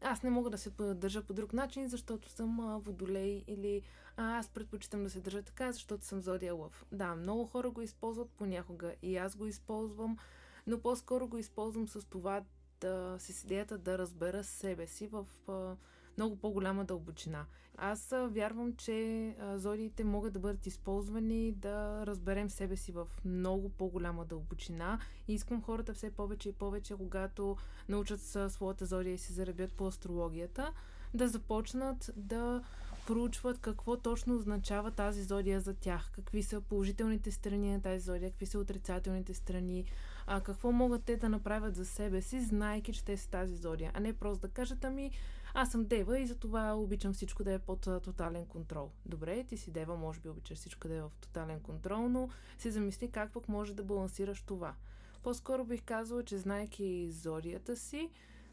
аз 0.00 0.22
не 0.22 0.30
мога 0.30 0.50
да 0.50 0.58
се 0.58 0.70
държа 0.78 1.22
по 1.22 1.32
друг 1.32 1.52
начин, 1.52 1.88
защото 1.88 2.30
съм 2.30 2.80
водолей 2.84 3.44
или 3.46 3.82
а, 4.16 4.38
аз 4.38 4.48
предпочитам 4.48 5.04
да 5.04 5.10
се 5.10 5.20
държа 5.20 5.42
така, 5.42 5.72
защото 5.72 6.04
съм 6.04 6.20
зодия 6.20 6.54
лъв. 6.54 6.84
Да, 6.92 7.14
много 7.14 7.46
хора 7.46 7.70
го 7.70 7.82
използват 7.82 8.30
понякога 8.30 8.94
и 9.02 9.16
аз 9.16 9.36
го 9.36 9.46
използвам, 9.46 10.18
но 10.66 10.80
по-скоро 10.80 11.28
го 11.28 11.38
използвам 11.38 11.88
с 11.88 12.04
това 12.04 12.42
да, 12.82 13.16
с 13.18 13.44
идеята 13.44 13.78
да 13.78 13.98
разбера 13.98 14.44
себе 14.44 14.86
си 14.86 15.06
в 15.06 15.26
а, 15.48 15.76
много 16.18 16.36
по-голяма 16.36 16.84
дълбочина. 16.84 17.46
Аз 17.76 18.12
а, 18.12 18.28
вярвам, 18.28 18.76
че 18.76 19.28
а, 19.28 19.58
зодиите 19.58 20.04
могат 20.04 20.32
да 20.32 20.38
бъдат 20.38 20.66
използвани 20.66 21.52
да 21.52 22.06
разберем 22.06 22.50
себе 22.50 22.76
си 22.76 22.92
в 22.92 23.08
много 23.24 23.68
по-голяма 23.68 24.24
дълбочина 24.24 24.98
и 25.28 25.34
искам 25.34 25.62
хората 25.62 25.94
все 25.94 26.10
повече 26.10 26.48
и 26.48 26.52
повече, 26.52 26.96
когато 26.96 27.56
научат 27.88 28.20
своята 28.48 28.86
зодия 28.86 29.14
и 29.14 29.18
се 29.18 29.32
заребят 29.32 29.72
по 29.72 29.86
астрологията, 29.86 30.72
да 31.14 31.28
започнат 31.28 32.10
да 32.16 32.62
проучват 33.06 33.58
какво 33.58 33.96
точно 33.96 34.36
означава 34.36 34.90
тази 34.90 35.22
зодия 35.22 35.60
за 35.60 35.74
тях, 35.74 36.10
какви 36.12 36.42
са 36.42 36.60
положителните 36.60 37.30
страни 37.30 37.72
на 37.72 37.82
тази 37.82 38.04
зодия, 38.04 38.30
какви 38.30 38.46
са 38.46 38.58
отрицателните 38.58 39.34
страни, 39.34 39.84
а 40.26 40.40
какво 40.40 40.72
могат 40.72 41.04
те 41.04 41.16
да 41.16 41.28
направят 41.28 41.76
за 41.76 41.86
себе 41.86 42.22
си, 42.22 42.40
знайки, 42.40 42.92
че 42.92 43.04
те 43.04 43.16
са 43.16 43.30
тази 43.30 43.56
зодия, 43.56 43.90
а 43.94 44.00
не 44.00 44.12
просто 44.12 44.40
да 44.46 44.48
кажат, 44.48 44.84
ами 44.84 45.10
аз 45.54 45.70
съм 45.70 45.84
дева 45.84 46.20
и 46.20 46.26
затова 46.26 46.74
обичам 46.74 47.12
всичко 47.12 47.44
да 47.44 47.52
е 47.52 47.58
под 47.58 47.80
тотален 47.80 48.46
контрол. 48.46 48.90
Добре, 49.06 49.44
ти 49.44 49.56
си 49.56 49.70
дева, 49.70 49.96
може 49.96 50.20
би 50.20 50.28
обичаш 50.28 50.58
всичко 50.58 50.88
да 50.88 50.94
е 50.94 51.00
в 51.00 51.10
тотален 51.20 51.60
контрол, 51.60 52.08
но 52.08 52.28
си 52.58 52.70
замисли 52.70 53.08
как 53.08 53.32
пък 53.32 53.48
може 53.48 53.74
да 53.74 53.84
балансираш 53.84 54.42
това. 54.42 54.74
По-скоро 55.22 55.64
бих 55.64 55.82
казала, 55.82 56.24
че 56.24 56.38
знайки 56.38 57.10
зодията 57.10 57.76
си, 57.76 58.10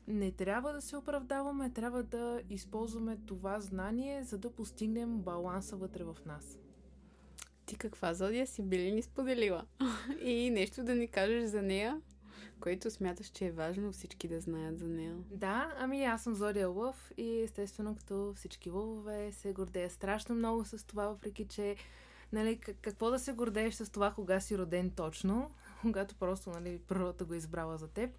не 0.10 0.32
трябва 0.32 0.74
да 0.74 0.82
се 0.82 0.98
оправдаваме, 0.98 1.70
трябва 1.70 2.04
да 2.04 2.42
използваме 2.50 3.18
това 3.26 3.60
знание, 3.60 4.24
за 4.24 4.38
да 4.38 4.52
постигнем 4.52 5.18
баланса 5.18 5.76
вътре 5.76 6.04
в 6.04 6.18
нас. 6.26 6.60
Ти 7.66 7.76
каква 7.76 8.14
зодия 8.14 8.48
си 8.48 8.62
били 8.62 8.92
ни 8.92 9.02
споделила? 9.02 9.66
И 10.22 10.50
нещо 10.50 10.84
да 10.84 10.96
ни 10.96 11.08
кажеш 11.08 11.50
за 11.50 11.62
нея, 11.62 12.02
което 12.60 12.92
смяташ, 12.92 13.28
че 13.28 13.46
е 13.46 13.52
важно 13.52 13.92
всички 13.92 14.28
да 14.28 14.40
знаят 14.40 14.80
за 14.80 14.88
нея. 14.88 15.16
Да, 15.32 15.74
ами 15.78 16.06
аз 16.06 16.24
съм 16.24 16.36
Зодия 16.36 16.70
Лъв 16.70 17.12
и 17.18 17.42
естествено 17.42 17.96
като 17.96 18.34
всички 18.36 18.70
лъвове 18.70 19.32
се 19.32 19.54
гордея 19.54 19.90
страшно 19.90 20.36
много 20.36 20.66
с 20.66 20.88
това, 20.88 21.08
въпреки 21.08 21.46
че 21.46 21.76
нали, 22.32 22.58
какво 22.58 23.12
да 23.12 23.20
се 23.20 23.34
гордееш 23.34 23.74
с 23.74 23.92
това, 23.92 24.12
кога 24.12 24.40
си 24.40 24.58
роден 24.58 24.92
точно, 24.92 25.52
когато 25.82 26.16
просто 26.16 26.50
нали, 26.50 26.80
природата 26.88 27.26
го 27.26 27.34
е 27.34 27.38
избрала 27.38 27.78
за 27.78 27.88
теб. 27.88 28.10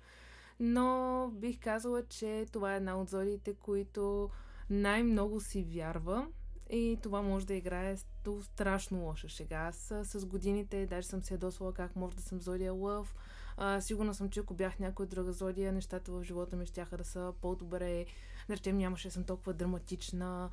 Но 0.61 1.31
бих 1.35 1.61
казала, 1.61 2.03
че 2.07 2.47
това 2.53 2.73
е 2.75 2.77
една 2.77 3.01
от 3.01 3.11
зодиите, 3.11 3.55
които 3.55 4.31
най-много 4.71 5.41
си 5.41 5.63
вярва 5.63 6.27
и 6.71 6.99
това 7.03 7.23
може 7.23 7.47
да 7.47 7.55
играе 7.55 7.97
страшно 8.43 9.05
лоша 9.05 9.29
шега. 9.29 9.57
Аз 9.57 9.93
с 10.03 10.27
годините 10.27 10.87
даже 10.87 11.09
съм 11.09 11.23
се 11.23 11.35
ядосвала 11.35 11.75
как 11.75 11.97
може 11.97 12.17
да 12.17 12.23
съм 12.23 12.41
зодия 12.41 12.73
лъв. 12.73 13.15
А, 13.57 13.81
сигурна 13.81 14.15
съм, 14.15 14.31
че 14.31 14.41
ако 14.41 14.55
бях 14.55 14.79
някоя 14.79 15.07
друга 15.07 15.33
зодия, 15.33 15.73
нещата 15.73 16.13
в 16.13 16.23
живота 16.23 16.57
ми 16.57 16.67
ще 16.67 16.85
да 16.97 17.05
са 17.05 17.33
по-добре. 17.41 18.07
Да 18.49 18.57
речем, 18.57 18.79
нямаше 18.79 19.09
да 19.09 19.13
съм 19.13 19.25
толкова 19.25 19.55
драматична. 19.55 20.51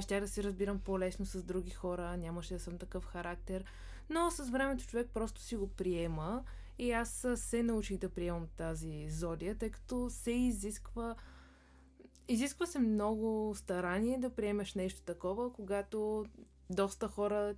щях 0.00 0.20
да 0.20 0.28
се 0.28 0.42
разбирам 0.42 0.78
по-лесно 0.78 1.26
с 1.26 1.42
други 1.42 1.70
хора, 1.70 2.16
нямаше 2.16 2.54
да 2.54 2.60
съм 2.60 2.78
такъв 2.78 3.04
характер. 3.04 3.64
Но 4.10 4.30
с 4.30 4.50
времето 4.50 4.86
човек 4.86 5.10
просто 5.14 5.40
си 5.40 5.56
го 5.56 5.68
приема 5.68 6.44
и 6.78 6.92
аз 6.92 7.26
се 7.36 7.62
научих 7.62 7.98
да 7.98 8.08
приемам 8.08 8.48
тази 8.56 9.10
зодия, 9.10 9.58
тъй 9.58 9.70
като 9.70 10.10
се 10.10 10.30
изисква 10.30 11.16
изисква 12.28 12.66
се 12.66 12.78
много 12.78 13.54
старание 13.56 14.18
да 14.18 14.30
приемеш 14.30 14.74
нещо 14.74 15.02
такова, 15.02 15.52
когато 15.52 16.24
доста 16.70 17.08
хора 17.08 17.54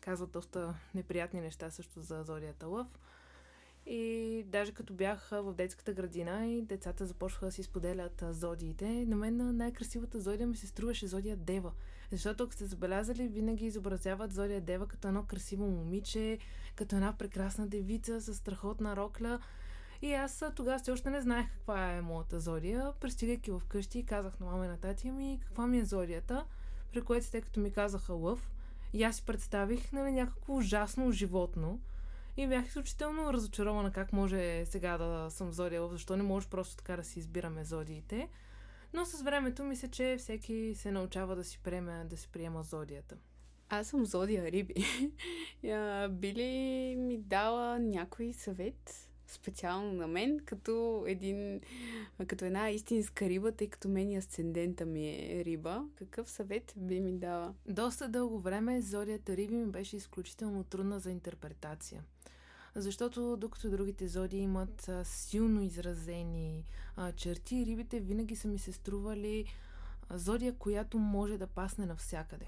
казват 0.00 0.30
доста 0.30 0.74
неприятни 0.94 1.40
неща 1.40 1.70
също 1.70 2.00
за 2.00 2.22
зодията 2.22 2.66
лъв. 2.66 2.86
И 3.90 4.44
даже 4.46 4.72
като 4.72 4.94
бях 4.94 5.28
в 5.30 5.54
детската 5.54 5.92
градина 5.92 6.46
и 6.46 6.62
децата 6.62 7.06
започнаха 7.06 7.46
да 7.46 7.52
си 7.52 7.62
споделят 7.62 8.24
зодиите, 8.30 9.04
на 9.06 9.16
мен 9.16 9.56
най-красивата 9.56 10.20
зодия 10.20 10.46
ми 10.46 10.56
се 10.56 10.66
струваше 10.66 11.06
зодия 11.06 11.36
Дева. 11.36 11.72
Защото 12.10 12.44
ако 12.44 12.52
сте 12.52 12.66
забелязали, 12.66 13.28
винаги 13.28 13.66
изобразяват 13.66 14.32
зодия 14.32 14.60
Дева 14.60 14.86
като 14.86 15.08
едно 15.08 15.24
красиво 15.24 15.66
момиче, 15.66 16.38
като 16.76 16.96
една 16.96 17.12
прекрасна 17.18 17.66
девица 17.66 18.20
с 18.20 18.34
страхотна 18.34 18.96
рокля. 18.96 19.38
И 20.02 20.12
аз 20.12 20.44
тогава 20.54 20.78
все 20.78 20.90
още 20.90 21.10
не 21.10 21.20
знаех 21.20 21.46
каква 21.52 21.92
е 21.92 22.00
моята 22.00 22.40
зодия. 22.40 22.92
Пристигайки 23.00 23.50
вкъщи, 23.60 24.06
казах 24.06 24.40
на 24.40 24.46
мама 24.46 24.64
и 24.64 24.68
на 24.68 24.76
тати 24.76 25.10
ми 25.10 25.38
каква 25.42 25.66
ми 25.66 25.78
е 25.78 25.84
зодията, 25.84 26.44
при 26.92 27.00
което 27.00 27.30
те 27.30 27.40
като 27.40 27.60
ми 27.60 27.70
казаха 27.70 28.12
лъв, 28.12 28.50
и 28.92 29.02
аз 29.02 29.16
си 29.16 29.22
представих 29.22 29.92
нали, 29.92 30.12
някакво 30.12 30.56
ужасно 30.56 31.12
животно. 31.12 31.80
И 32.38 32.46
бях 32.46 32.66
изключително 32.66 33.32
разочарована 33.32 33.92
как 33.92 34.12
може 34.12 34.66
сега 34.66 34.98
да 34.98 35.30
съм 35.30 35.52
зодия 35.52 35.88
защо 35.88 36.16
не 36.16 36.22
може 36.22 36.48
просто 36.48 36.76
така 36.76 36.96
да 36.96 37.04
си 37.04 37.18
избираме 37.18 37.64
зодиите. 37.64 38.28
Но 38.92 39.04
с 39.04 39.22
времето 39.22 39.64
мисля, 39.64 39.88
че 39.88 40.16
всеки 40.18 40.72
се 40.74 40.92
научава 40.92 41.36
да 41.36 41.44
си, 41.44 41.58
приеме, 41.62 42.04
да 42.04 42.16
си 42.16 42.28
приема 42.32 42.62
зодията. 42.62 43.16
Аз 43.68 43.86
съм 43.86 44.06
зодия 44.06 44.52
риби. 44.52 44.74
Би 46.10 46.34
ли 46.34 46.96
ми 46.98 47.18
дала 47.18 47.78
някой 47.78 48.32
съвет 48.32 49.07
специално 49.28 49.92
на 49.92 50.06
мен, 50.06 50.40
като, 50.44 51.04
един, 51.06 51.60
като 52.26 52.44
една 52.44 52.70
истинска 52.70 53.28
риба, 53.28 53.52
тъй 53.52 53.68
като 53.68 53.88
мен 53.88 54.10
и 54.10 54.16
асцендента 54.16 54.86
ми 54.86 55.08
е 55.08 55.44
риба. 55.44 55.84
Какъв 55.94 56.30
съвет 56.30 56.74
би 56.76 57.00
ми 57.00 57.12
дала? 57.12 57.54
Доста 57.66 58.08
дълго 58.08 58.40
време 58.40 58.80
зодията 58.80 59.36
риби 59.36 59.56
ми 59.56 59.66
беше 59.66 59.96
изключително 59.96 60.64
трудна 60.64 61.00
за 61.00 61.10
интерпретация. 61.10 62.02
Защото 62.74 63.36
докато 63.36 63.70
другите 63.70 64.08
зоди 64.08 64.38
имат 64.38 64.88
а, 64.88 65.04
силно 65.04 65.62
изразени 65.62 66.64
а, 66.96 67.12
черти, 67.12 67.66
рибите 67.66 68.00
винаги 68.00 68.36
са 68.36 68.48
ми 68.48 68.58
се 68.58 68.72
стрували 68.72 69.44
зодия, 70.10 70.52
която 70.52 70.98
може 70.98 71.38
да 71.38 71.46
пасне 71.46 71.86
навсякъде. 71.86 72.46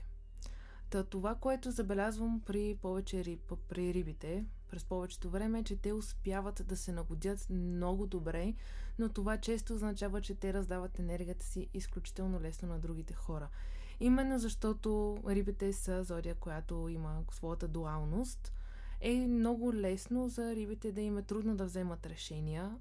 Та 0.91 1.05
това, 1.05 1.35
което 1.35 1.71
забелязвам 1.71 2.41
при 2.47 2.79
повече 2.83 3.25
риб, 3.25 3.53
при 3.69 3.95
рибите, 3.95 4.45
през 4.71 4.85
повечето 4.85 5.31
време 5.31 5.59
е, 5.59 5.65
че 5.65 5.77
те 5.77 5.93
успяват 5.93 6.63
да 6.67 6.77
се 6.77 6.93
нагодят 6.93 7.51
много 7.51 8.07
добре, 8.07 8.55
но 8.99 9.09
това 9.09 9.37
често 9.37 9.75
означава, 9.75 10.21
че 10.21 10.35
те 10.35 10.53
раздават 10.53 10.99
енергията 10.99 11.45
си 11.45 11.69
изключително 11.75 12.41
лесно 12.41 12.69
на 12.69 12.79
другите 12.79 13.15
хора. 13.15 13.49
Именно 14.01 14.39
защото 14.39 15.19
рибите 15.27 15.73
са 15.73 16.05
зодия, 16.05 16.35
която 16.35 16.89
има 16.89 17.23
своята 17.33 17.69
дуалност, 17.69 18.53
е 19.01 19.27
много 19.27 19.75
лесно 19.75 20.29
за 20.29 20.55
рибите 20.57 20.93
да 20.93 21.01
им 21.01 21.19
е 21.19 21.23
трудно 21.23 21.57
да 21.57 21.65
вземат 21.65 22.07
решения. 22.07 22.77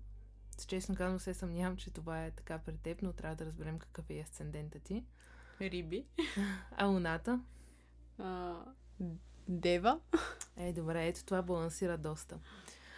Честно 0.68 0.96
казвам, 0.96 1.20
се 1.20 1.34
съмнявам, 1.34 1.78
че 1.78 1.92
това 1.92 2.26
е 2.26 2.32
така 2.32 2.58
при 2.58 2.78
теб, 2.78 3.02
но 3.02 3.14
трябва 3.14 3.36
да 3.36 3.46
разберем 3.46 3.80
какъв 3.80 4.10
е 4.10 4.20
асцендента 4.20 4.80
ти. 4.80 5.06
Риби. 5.62 6.06
А 6.72 6.86
луната? 6.86 7.42
Дева. 9.48 10.00
Е, 10.58 10.74
добре, 10.74 11.08
ето 11.08 11.26
това 11.26 11.42
балансира 11.42 11.98
доста. 11.98 12.40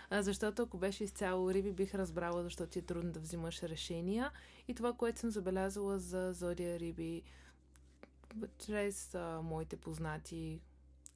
А, 0.09 0.21
защото 0.21 0.63
ако 0.63 0.77
беше 0.77 1.03
изцяло 1.03 1.53
риби, 1.53 1.71
бих 1.71 1.95
разбрала 1.95 2.43
защо 2.43 2.67
ти 2.67 2.79
е 2.79 2.81
трудно 2.81 3.11
да 3.11 3.19
взимаш 3.19 3.63
решения. 3.63 4.31
И 4.67 4.73
това, 4.73 4.93
което 4.93 5.19
съм 5.19 5.31
забелязала 5.31 5.99
за 5.99 6.33
зодия 6.33 6.79
риби, 6.79 7.23
чрез 8.65 9.15
а, 9.15 9.41
моите 9.43 9.77
познати, 9.77 10.61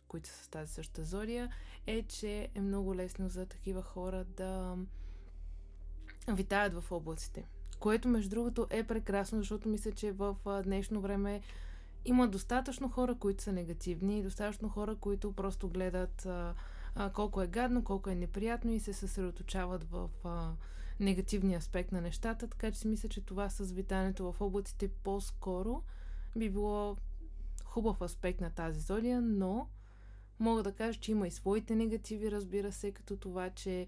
които 0.07 0.29
са 0.29 0.43
с 0.43 0.47
тази 0.47 0.73
същата 0.73 1.03
зодия, 1.03 1.49
е, 1.87 2.03
че 2.03 2.49
е 2.55 2.61
много 2.61 2.95
лесно 2.95 3.29
за 3.29 3.45
такива 3.45 3.81
хора 3.81 4.23
да 4.23 4.77
витаят 6.27 6.73
в 6.73 6.91
облаците. 6.91 7.45
Което, 7.79 8.07
между 8.07 8.29
другото, 8.29 8.67
е 8.69 8.83
прекрасно, 8.83 9.37
защото 9.37 9.69
мисля, 9.69 9.91
че 9.91 10.11
в 10.11 10.35
днешно 10.63 11.01
време 11.01 11.41
има 12.05 12.27
достатъчно 12.27 12.89
хора, 12.89 13.15
които 13.15 13.43
са 13.43 13.51
негативни 13.51 14.23
достатъчно 14.23 14.69
хора, 14.69 14.95
които 14.95 15.33
просто 15.33 15.69
гледат 15.69 16.25
а, 16.25 16.53
а, 16.95 17.09
колко 17.09 17.41
е 17.41 17.47
гадно, 17.47 17.83
колко 17.83 18.09
е 18.09 18.15
неприятно 18.15 18.71
и 18.71 18.79
се 18.79 18.93
съсредоточават 18.93 19.83
в 19.83 20.09
а, 20.23 20.51
негативния 20.99 21.57
аспект 21.57 21.91
на 21.91 22.01
нещата. 22.01 22.47
Така 22.47 22.71
че 22.71 22.79
си 22.79 22.87
мисля, 22.87 23.09
че 23.09 23.25
това 23.25 23.49
с 23.49 23.71
витането 23.71 24.31
в 24.31 24.41
облаците 24.41 24.87
по-скоро 24.87 25.83
би 26.37 26.49
било 26.49 26.97
хубав 27.65 28.01
аспект 28.01 28.41
на 28.41 28.49
тази 28.49 28.79
зодия, 28.79 29.21
но 29.21 29.69
мога 30.39 30.63
да 30.63 30.71
кажа, 30.71 30.99
че 30.99 31.11
има 31.11 31.27
и 31.27 31.31
своите 31.31 31.75
негативи, 31.75 32.31
разбира 32.31 32.71
се, 32.71 32.91
като 32.91 33.17
това, 33.17 33.49
че 33.49 33.87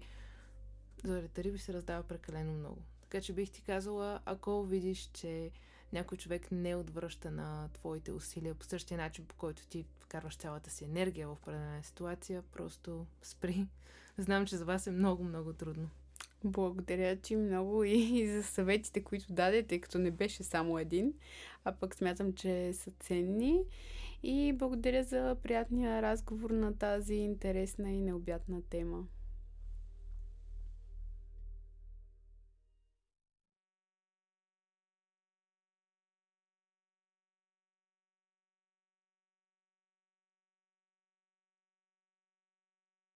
зодията 1.04 1.44
риби 1.44 1.58
се 1.58 1.72
раздава 1.72 2.02
прекалено 2.02 2.52
много. 2.52 2.82
Така 3.00 3.20
че 3.20 3.32
бих 3.32 3.50
ти 3.50 3.62
казала, 3.62 4.20
ако 4.24 4.62
видиш, 4.62 5.10
че 5.12 5.50
някой 5.92 6.18
човек 6.18 6.48
не 6.52 6.76
отвръща 6.76 7.30
на 7.30 7.68
твоите 7.72 8.12
усилия 8.12 8.54
по 8.54 8.64
същия 8.64 8.98
начин, 8.98 9.26
по 9.26 9.34
който 9.34 9.66
ти 9.66 9.84
вкарваш 10.00 10.36
цялата 10.36 10.70
си 10.70 10.84
енергия 10.84 11.28
в 11.28 11.32
определена 11.32 11.84
ситуация, 11.84 12.42
просто 12.52 13.06
спри. 13.22 13.66
Знам, 14.18 14.46
че 14.46 14.56
за 14.56 14.64
вас 14.64 14.86
е 14.86 14.90
много, 14.90 15.24
много 15.24 15.52
трудно. 15.52 15.90
Благодаря 16.44 17.16
ти 17.16 17.36
много 17.36 17.84
и 17.84 18.28
за 18.28 18.42
съветите, 18.42 19.04
които 19.04 19.32
даде, 19.32 19.62
тъй 19.62 19.80
като 19.80 19.98
не 19.98 20.10
беше 20.10 20.42
само 20.42 20.78
един, 20.78 21.14
а 21.64 21.72
пък 21.72 21.94
смятам, 21.94 22.32
че 22.32 22.72
са 22.72 22.90
ценни. 22.90 23.60
И 24.22 24.52
благодаря 24.52 25.04
за 25.04 25.36
приятния 25.42 26.02
разговор 26.02 26.50
на 26.50 26.78
тази 26.78 27.14
интересна 27.14 27.90
и 27.90 28.00
необятна 28.00 28.62
тема. 28.62 29.04